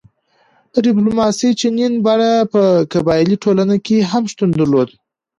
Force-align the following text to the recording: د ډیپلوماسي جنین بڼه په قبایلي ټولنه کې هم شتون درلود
د 0.73 0.75
ډیپلوماسي 0.85 1.49
جنین 1.59 1.93
بڼه 2.05 2.31
په 2.53 2.61
قبایلي 2.93 3.35
ټولنه 3.43 3.75
کې 3.85 3.97
هم 4.11 4.23
شتون 4.31 4.49
درلود 4.55 4.89